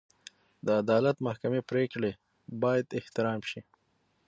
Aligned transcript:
د 0.65 0.67
عدالت 0.81 1.17
محکمې 1.27 1.61
پرېکړې 1.69 2.11
باید 2.63 2.95
احترام 2.99 3.39
شي. 3.49 3.61